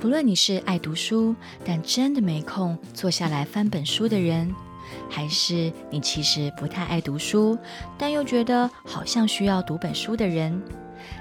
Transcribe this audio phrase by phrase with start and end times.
[0.00, 4.54] 不论你是爱读书但真的没空坐下来翻本书的人，
[5.10, 7.58] 还是你其实不太爱读书
[7.98, 10.62] 但又觉得好像需要读本书的人，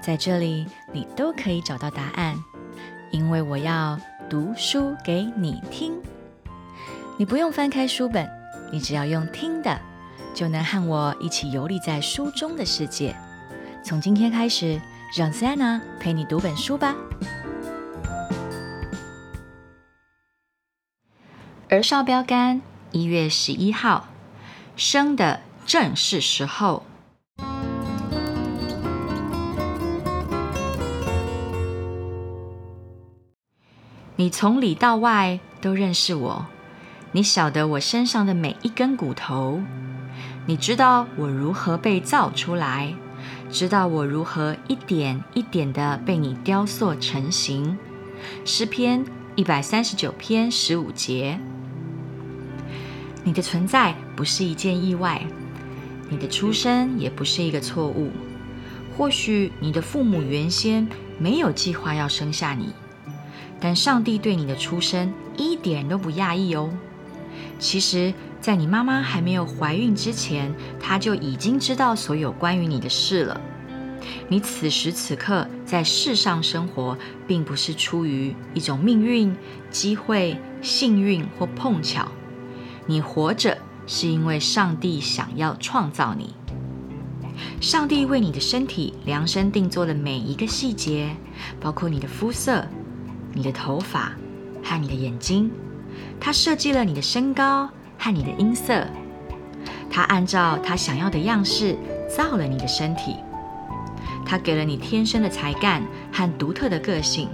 [0.00, 2.36] 在这里你都可以找到答案，
[3.10, 3.98] 因为我要
[4.28, 5.92] 读书给你听。
[7.18, 8.28] 你不用翻开书本，
[8.70, 9.76] 你只要用听的，
[10.32, 13.16] 就能和我一起游历在书中的世界。
[13.82, 14.80] 从今天开始，
[15.16, 16.94] 让 Sana 陪你读本书吧。
[21.70, 24.08] 儿少标杆，一月十一号，
[24.74, 26.82] 生的正是时候。
[34.16, 36.46] 你从里到外都认识我，
[37.12, 39.60] 你晓得我身上的每一根骨头，
[40.46, 42.92] 你知道我如何被造出来，
[43.48, 47.78] 知道我如何一点一点的被你雕塑成型。
[48.44, 49.04] 诗篇
[49.36, 51.38] 一百三十九篇十五节。
[53.22, 55.22] 你的存在不是一件意外，
[56.08, 58.10] 你的出生也不是一个错误。
[58.96, 60.86] 或许你的父母原先
[61.18, 62.70] 没有计划要生下你，
[63.60, 66.70] 但上帝对你的出生一点都不讶异哦。
[67.58, 73.40] 其实，在你妈妈还没有怀孕之前，他就已经知道所有关于你的事了。
[74.28, 79.34] 你此时此刻在世上生活，并不是出于一种命运、
[79.70, 82.10] 机会、幸运或碰巧。
[82.90, 86.34] 你活着是因为上帝想要创造你。
[87.60, 91.14] 上帝为你的身体量身定做了每一个细节，
[91.60, 92.66] 包括你的肤色、
[93.32, 94.12] 你的头发
[94.64, 95.50] 和你的眼睛。
[96.18, 98.84] 他设计了你的身高和你的音色。
[99.88, 101.76] 他按照他想要的样式
[102.08, 103.16] 造了你的身体。
[104.26, 105.82] 他给了你天生的才干
[106.12, 107.28] 和独特的个性。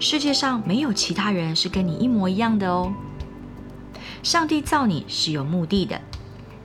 [0.00, 2.92] 世界上没有其他人是跟你一模一样的哦。
[4.22, 6.00] 上帝造你是有目的的，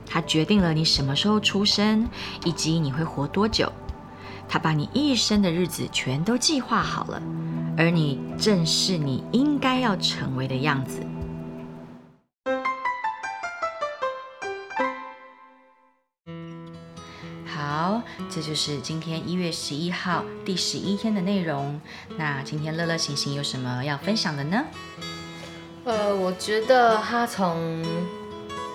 [0.06, 2.08] 他决定了你什么时候出生，
[2.44, 3.72] 以及你会活多久。
[4.48, 7.20] 他把你一生的日子全都计划好了，
[7.76, 11.04] 而你正是你应该要成为的样子。
[17.44, 18.00] 好，
[18.30, 21.80] 这就是今天一月十一号第十一天的内容。
[22.16, 24.64] 那今天乐乐行行有什么要分享的呢？
[25.88, 27.82] 呃，我觉得他从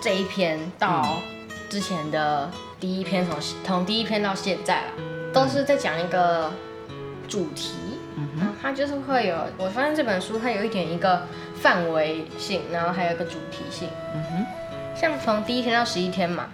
[0.02, 1.20] 这一篇到
[1.70, 4.90] 之前的第一篇，从从第一篇到现在啊，
[5.32, 6.52] 都是在讲一个
[7.28, 7.74] 主题。
[8.16, 11.22] 嗯哼，他就是会有，我发现这本书它有一点一个
[11.54, 13.88] 范围性，然后还有一个主题性。
[14.12, 14.46] 嗯哼，
[14.96, 16.46] 像从第一天到十一天嘛，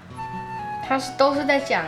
[0.86, 1.86] 它是都是在讲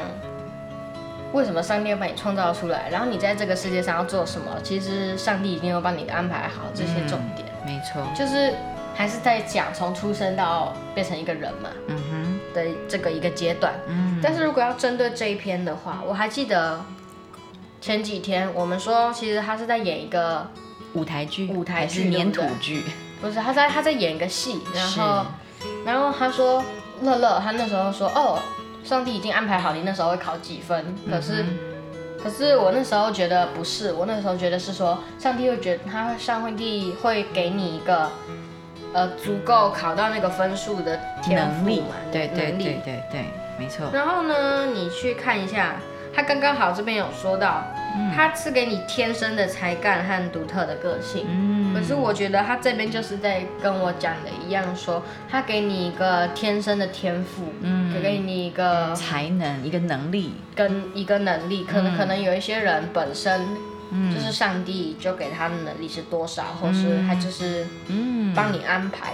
[1.34, 7.41] 为什么上帝要把你创造出来，然后你在这个世界上要做什么，其实上帝一定要帮你安排好这些重点。
[7.66, 8.54] 没错，就是
[8.94, 12.38] 还是在讲从出生到变成一个人嘛，嗯哼。
[12.54, 13.72] 的这个一个阶段。
[13.88, 16.84] 嗯，但是如果要针对这一篇的话，我还记得
[17.80, 20.46] 前几天我们说，其实他是在演一个
[20.92, 22.82] 舞台剧，舞台剧粘土剧，
[23.22, 25.26] 不是他在他在演一个戏，然后
[25.86, 26.62] 然后他说
[27.00, 28.38] 乐乐，他那时候说哦，
[28.84, 31.42] 上帝已经安排好你那时候会考几分，可是。
[32.22, 38.08] 可是我那时候觉得不是，我那时候觉得是说，上帝会觉得他上帝会给你一个，
[38.92, 43.24] 呃，足够考到那个分数的能力嘛，对对对对对，
[43.58, 43.90] 没错。
[43.92, 45.76] 然后呢，你去看一下，
[46.14, 47.64] 他刚刚好这边有说到。
[48.16, 63.46] 他是给你天生的才干和独特的个性，嗯，可是我觉得他这边就是在跟我讲的一样，说他给你一个天生的天赋，嗯，给你一个才能，一个能力，跟一个能力，可能可能有一些人本身，
[63.90, 69.12] 嗯，就是上帝就给他的能力是多少，或是他就是，嗯，帮你安排，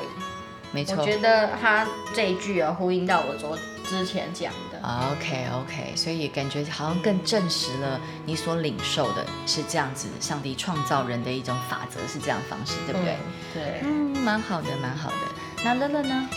[0.71, 1.85] 没错，我觉得他
[2.15, 4.79] 这一句啊呼应到我昨之前讲的。
[5.13, 13.17] OK OK，所以感觉好像更证实了你所领受的是这样子，上帝创造人的一种法则是这样方式，对不对？
[13.55, 15.17] 对，嗯，蛮好的，蛮好的。
[15.65, 16.29] 那乐乐呢？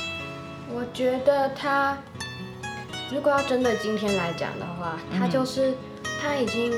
[0.74, 1.98] 我觉得他
[3.12, 5.76] 如果要针对今天来讲的话，他就是
[6.22, 6.72] 他已经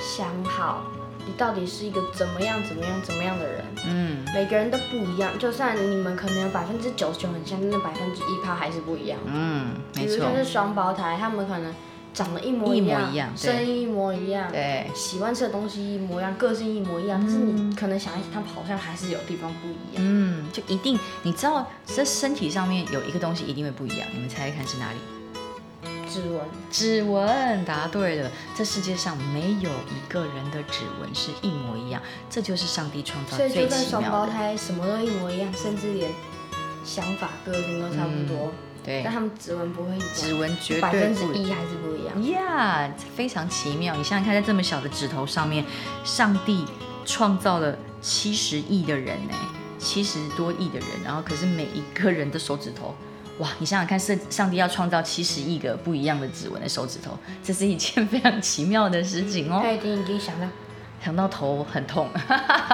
[0.00, 0.84] 想好。
[1.28, 3.64] 你到底是一个怎么样、怎么样、怎么样的人？
[3.86, 5.38] 嗯，每个人都不一样。
[5.38, 9.18] 就算你们可能有百分之九十九很像，那百分之一趴还是不一样。
[9.26, 10.16] 嗯，没错。
[10.16, 11.74] 比如就是双胞胎，他们可能
[12.14, 17.20] 长得一模一样，声音一模一样，对，喜欢吃的东西一模一样，个性一模一样。
[17.22, 19.98] 但是你可能想一想，他们好像还是有地方不一样。
[19.98, 24.08] 嗯，就一定你知道，这身体上面有一个东西一定会不一样。
[24.14, 24.98] 你们猜猜看是哪里？
[26.08, 26.40] 指纹，
[26.70, 28.30] 指纹答对了。
[28.56, 34.02] 这世界上没有一个人的指纹是一模一样，这就是上帝创造所以最就算双。
[34.10, 36.10] 胞胎什么都一模一样，甚至连
[36.84, 38.52] 想法、个性都差不多，
[38.82, 42.30] 对但，他们指纹不会一样，指纹绝百对百分之一还是不一样。
[42.30, 43.94] 呀非常奇妙。
[43.94, 45.64] 你想想看，在这么小的指头上面，
[46.04, 46.64] 上帝
[47.04, 49.34] 创造了七十亿的人呢，
[49.78, 52.94] 七十多亿的人，然后可是每一个人的手指头。
[53.38, 59.60] 哇，你想想看，上上帝要创造七十亿个不一样的指纹的手指头，这是一件非常奇妙的事情哦。
[59.62, 60.46] 他一定已经想到，
[61.04, 62.08] 想到头很痛，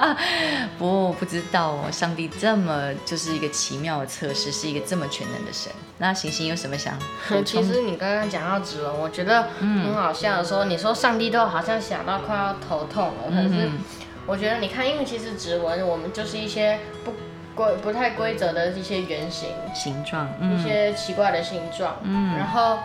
[0.78, 5.70] 不不知道哦，上帝这么就是一个奇妙的测试，是一个这么全能的神。
[5.98, 6.98] 那行星有什么想
[7.44, 7.62] 其？
[7.62, 13.78] 实你刚刚讲到指纹，我觉得很好笑的说，你说上帝都好像想到快要头痛了，可是嗯
[14.26, 17.12] 我觉得你看，因为其实指纹我们就是一些不
[17.54, 22.78] 规不太规则的一些圆形，形状，一嗯些奇怪的形状，嗯然后。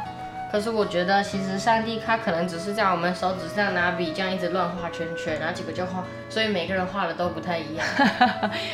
[0.52, 7.86] 可是我觉得，其实上帝他可能只是在我们手指上拿笔这样一直乱画圈圈，然后结果就画，所以每个人画的都不太一样。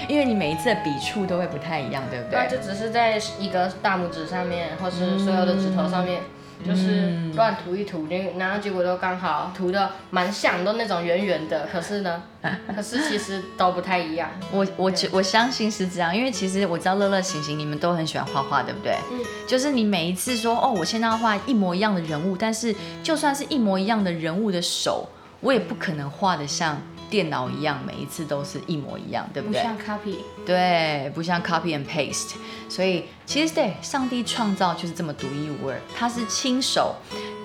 [0.08, 2.58] 因为你每一次的笔触都会不太一样，对不对啊，对？
[2.58, 6.22] 就只是在一个大拇指上面，或是所有的指头上面，
[6.64, 11.68] 就是乱涂一涂，就然后结果都刚好涂的蛮像，都那种圆圆的。
[11.72, 12.22] 可是呢，
[12.76, 14.30] 可是其实都不太一样。
[14.52, 18.96] 我我我相信是这样，因为其实我知道乐乐醒醒你们都很喜欢画画，对不对？
[19.12, 25.08] 嗯就是你每一次说哦，我现在要画一模一样的人物，但是就算是一模一样的人物的手，
[25.42, 26.82] 我也不可能画的像
[27.16, 29.62] 电脑一样，每一次都是一模一样，对不对？
[29.62, 32.34] 不像 copy，对，不像 copy and paste，
[32.68, 36.94] 所以其实对上帝创造就是这么独一无二，他是亲手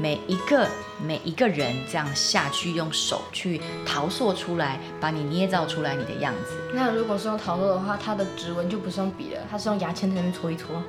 [0.01, 0.67] 每一个
[1.07, 6.57] 每一个人这样下去用手去陶塑出来，把你捏造出来你的样子。
[6.75, 10.83] 那如果是用陶塑的话，它的指纹就不是用笔了，它是用牙签在那边搓一搓。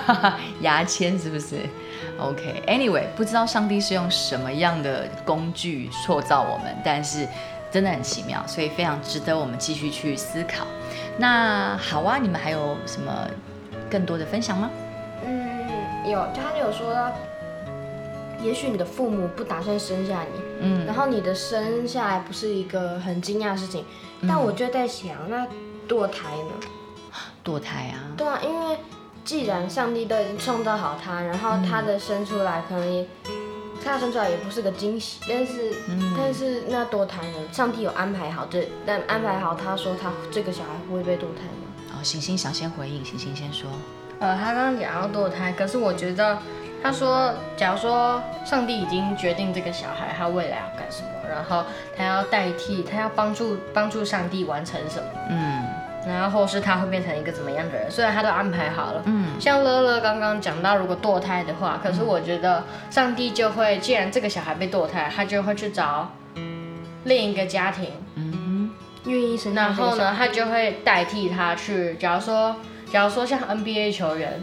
[0.60, 1.60] 牙签是不是
[2.18, 7.26] ？OK，Anyway，、不知道上帝是用什么样的工具塑造我们，但是
[7.76, 10.66] 真的很奇妙，所以非常值得我们继续去思考。
[11.18, 13.28] 那好啊，你们还有什么
[13.90, 14.70] 更多的分享吗？
[15.22, 17.12] 嗯，有，就他就有说到，
[18.42, 23.84] 也许你的父母不打算生下你，嗯然后你的生下来不是一个很惊讶的事情，
[24.26, 25.46] 但我就在想，那
[25.86, 26.66] 堕胎呢？
[27.44, 28.78] 堕胎啊，对啊，因为
[29.22, 33.06] 既然上帝都已经创造好他，然后他的生出来可能也，
[33.86, 35.72] 他生出来也不是个惊喜，但是、
[36.16, 37.38] 但是那堕胎呢？
[37.52, 41.94] 上帝有安排好这，但安排好他说他这个小孩会被堕胎吗？
[41.94, 43.70] 哦，行星想先回应，行星先说。
[44.18, 46.36] 呃，他刚刚讲要堕胎，可是我觉得
[46.82, 51.64] 他说，假如说上帝已经决定这个小孩他未来要干什么，然后
[51.96, 55.08] 他要代替，他要帮助帮助上帝完成什么。
[55.30, 55.64] 嗯
[56.06, 59.40] 然后或是他会变成一个怎么样的人，虽然他都安排好了，嗯。
[59.40, 66.12] 像乐乐刚刚讲到，如果堕胎的话，可是我觉得上帝就会，既然这个小孩被堕胎，他就会去找
[67.04, 68.70] 另一个家庭，嗯
[69.04, 72.56] 愿意生然后呢，他就会代替他去，假如说，
[72.90, 74.40] 假如说像 NBA 球员，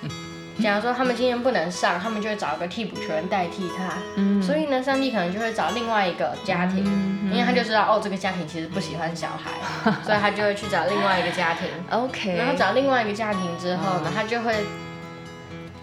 [0.62, 4.42] 假如说他们今天不能上，他们就会找一个替补球员代替他，嗯。
[4.42, 6.84] 所以呢，上帝可能就会找另外一个家庭，
[7.32, 9.50] 因为他就知道哦，这个家庭其实不喜欢小孩，
[10.04, 11.68] 所以他就会去找另外一个家庭。
[11.90, 14.54] ，OK，然后找另外一个家庭之后呢，他就会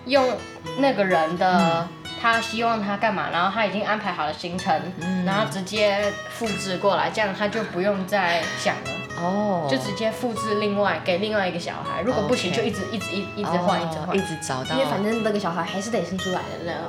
[0.06, 0.38] 用
[0.78, 1.88] 那个人的、
[2.22, 4.80] 他希望他干嘛，然后他已经安排好了行程，
[5.26, 8.92] 然后直接复制过来，这样他就不用再想了，
[9.22, 12.02] 哦，就直接复制另外给另外一个小孩。
[12.02, 14.20] 如果不行，就一直一直一一直换，一直换哦一。
[14.20, 16.84] 直找到，因为反正那个小孩还是得生出来的那种。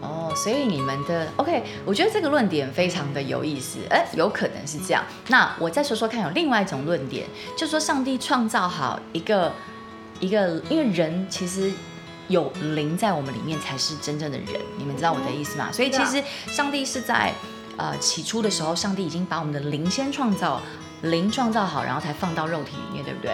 [0.00, 5.02] 哦，所以你们的 OK，我觉得这个论点非常的有意思，哎，有可能是这样。
[5.28, 7.26] 那我再说说看，有另外一种论点，
[7.56, 9.52] 就说上帝创造好一个
[10.20, 11.72] 一个，因为人其实
[12.28, 15.70] 有灵在我们里面才是真正的人，你们知道我的意思吗？
[15.72, 17.32] 所以其实上帝是在
[17.76, 20.60] 呃起初的时候，上帝已经把我们的灵先创造。
[21.02, 23.30] 灵创造好，然后才放到肉体里面，对不对？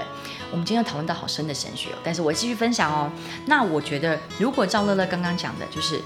[0.50, 3.09] 我们今天讨论到好深的神学哦，但是我继续分享哦。
[3.47, 6.02] 那我觉得，如果赵乐乐刚刚讲的，就是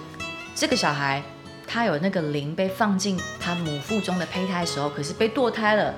[0.57, 1.23] 这个小孩
[1.67, 5.95] 他有那个灵被放进他母腹中的胚胎的时候，可是被堕胎了，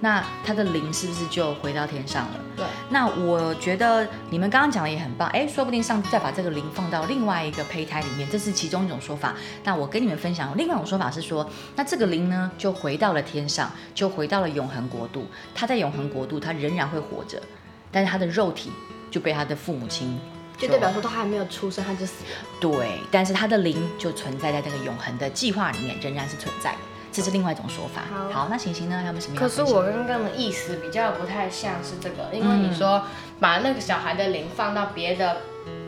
[0.00, 2.40] 那他的灵是不是就回到天上了？
[2.56, 9.36] 对，那我觉得你们刚刚讲的也很棒，哎，说不定上帝再把这个灵放到另外一个胚胎里面，这是其中一种说法。
[9.62, 15.24] 那我跟你们分享另外一种说法是说，那这个灵呢就回到了天上，就回到了永恒国度。
[15.54, 17.40] 他在永恒国度，他仍然会活着，
[17.92, 18.72] 但是他的肉体
[19.08, 20.18] 就被他的父母亲
[20.60, 22.30] 就代表说他还没有出生他就死了。
[22.60, 26.78] 对，但是他的灵就存在在这个永恒的计划里面，仍然是存在的。
[27.12, 28.02] 这是另外一种说法。
[28.32, 28.96] 好那行星呢？
[28.96, 29.48] 还有没有什么要可？
[29.48, 33.02] 是我刚刚的意思比较不太像是这个，因为你说
[33.40, 35.38] 把那个小孩的灵放到别的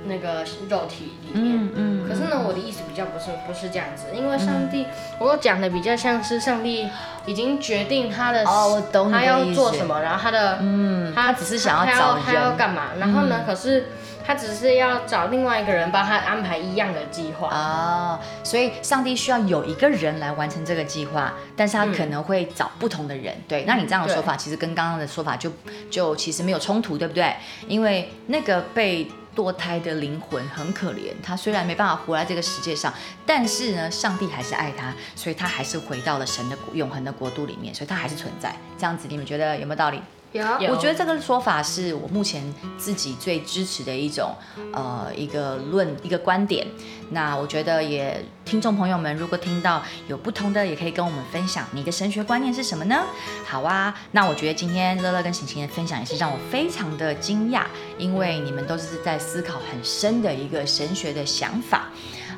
[0.07, 1.57] 那个肉体里面。
[1.57, 2.09] 嗯嗯。
[2.09, 4.85] 可是呢，我的意思比较不是不是这样子，因为上帝，
[5.21, 6.88] 我讲的比较像是上帝
[7.25, 13.87] 已经决定他的哦我懂他要做什么，然后他的嗯，他只是想要找他要人干嘛，然后呢，可是
[14.25, 17.49] 他只是要找另外一个人帮他安排一样的计划。
[17.49, 23.37] 哦，所以上帝需要有一个人来完成这个计划，但是他嗯可能会找不同的人。
[23.49, 25.50] 对，那你这样的说法其实跟刚刚的说法就
[25.91, 27.35] 就其实没有冲突，对不对？
[27.67, 32.93] 因为那个被堕胎的灵魂很可怜，他虽然没办法活在这个世界上，
[33.25, 38.55] 但是呢，上帝还是爱他，所以他还是回到了神的国永恒的国度里面，所以他还是存在。
[38.79, 40.02] 这样子，你们觉得有没有道理？
[40.35, 42.43] 我觉得这个说法是我目前
[42.79, 44.35] 自己最支持的一种
[44.73, 46.67] 呃一个论一个观点。
[47.11, 53.05] 那我觉得也听众朋友们如果听到有不同的，也可以跟我们分享你的神学观念是什么呢？
[53.45, 57.65] 好啊，那我觉得今天乐乐跟晴晴的分享也是让我非常的惊讶，
[57.99, 61.91] 因为你们都是在思考很深的一个神学的想法。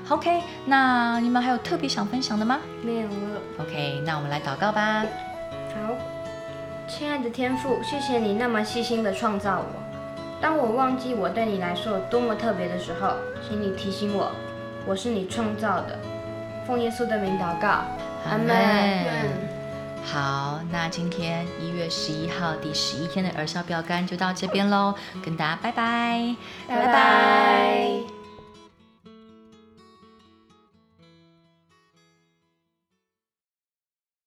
[0.09, 3.41] OK，那你们还有特别想分享的吗没有了。
[3.61, 5.05] ？OK，那我们来祷告吧。
[5.73, 5.97] 好，
[6.87, 9.83] 亲爱的天父，谢谢你那么细心的创造我。
[10.41, 13.15] 当我忘记我对你来说有多么特别的时候，
[13.47, 14.31] 请你提醒我，
[14.87, 15.99] 我是你创造的。
[16.67, 17.69] 奉耶稣的名祷告，
[18.29, 19.55] 阿门。
[20.05, 26.37] 好，那今天一月十一号第十一天的儿少标杆就到这边喽，跟大家拜拜，
[26.69, 28.14] 拜拜